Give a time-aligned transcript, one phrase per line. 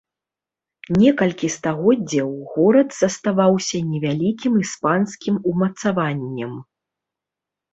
[1.01, 6.53] Некалькі стагоддзяў горад заставаўся невялікім іспанскім умацаваннем.